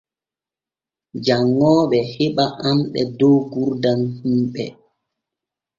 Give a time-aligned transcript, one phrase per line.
[1.25, 4.63] Janŋooɓe heɓa anɗe dow gurdam himɓe.